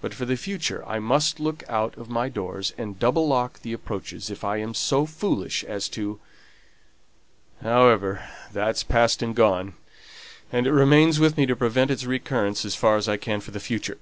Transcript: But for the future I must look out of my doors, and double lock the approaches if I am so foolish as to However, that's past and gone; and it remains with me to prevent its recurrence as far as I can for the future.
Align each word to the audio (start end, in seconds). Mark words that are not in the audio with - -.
But 0.00 0.14
for 0.14 0.24
the 0.24 0.38
future 0.38 0.82
I 0.88 1.00
must 1.00 1.38
look 1.38 1.64
out 1.68 1.94
of 1.98 2.08
my 2.08 2.30
doors, 2.30 2.72
and 2.78 2.98
double 2.98 3.28
lock 3.28 3.60
the 3.60 3.74
approaches 3.74 4.30
if 4.30 4.42
I 4.42 4.56
am 4.56 4.72
so 4.72 5.04
foolish 5.04 5.64
as 5.64 5.86
to 5.90 6.18
However, 7.60 8.26
that's 8.54 8.82
past 8.82 9.22
and 9.22 9.36
gone; 9.36 9.74
and 10.50 10.66
it 10.66 10.72
remains 10.72 11.20
with 11.20 11.36
me 11.36 11.44
to 11.44 11.54
prevent 11.56 11.90
its 11.90 12.06
recurrence 12.06 12.64
as 12.64 12.74
far 12.74 12.96
as 12.96 13.06
I 13.06 13.18
can 13.18 13.42
for 13.42 13.50
the 13.50 13.60
future. 13.60 13.98